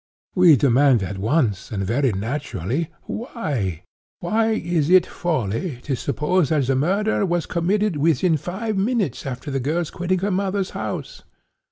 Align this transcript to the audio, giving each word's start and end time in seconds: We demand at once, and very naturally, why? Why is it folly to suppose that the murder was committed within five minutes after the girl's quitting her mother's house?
We 0.33 0.55
demand 0.55 1.03
at 1.03 1.19
once, 1.19 1.71
and 1.71 1.85
very 1.85 2.11
naturally, 2.11 2.89
why? 3.03 3.83
Why 4.19 4.53
is 4.53 4.89
it 4.89 5.05
folly 5.05 5.79
to 5.83 5.95
suppose 5.95 6.49
that 6.49 6.65
the 6.65 6.75
murder 6.75 7.23
was 7.23 7.45
committed 7.45 7.97
within 7.97 8.37
five 8.37 8.75
minutes 8.77 9.27
after 9.27 9.51
the 9.51 9.59
girl's 9.59 9.91
quitting 9.91 10.17
her 10.25 10.31
mother's 10.31 10.71
house? 10.71 11.21